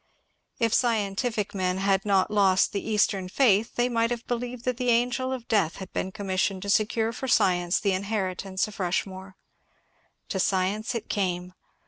[0.57, 4.89] If scientific men had not lost the Eastern faith they might have believed that the
[4.89, 9.35] angel of death had been commissioned to secure for science the inheritance at Rushmore.
[10.29, 11.53] To science it came.